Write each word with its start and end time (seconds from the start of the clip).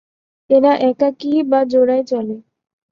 এরা 0.49 0.71
একাকী 0.81 1.31
বা 1.43 1.59
জোড়ায় 1.63 2.03
চলে। 2.03 2.35